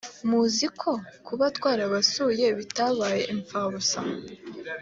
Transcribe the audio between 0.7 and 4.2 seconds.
ko kuba twarabasuye bitabaye imfabusa